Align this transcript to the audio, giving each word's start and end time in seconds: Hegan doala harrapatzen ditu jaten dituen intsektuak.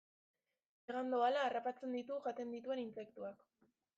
Hegan 0.91 1.11
doala 1.15 1.43
harrapatzen 1.49 1.93
ditu 1.97 2.19
jaten 2.29 2.57
dituen 2.57 2.83
intsektuak. 2.87 3.45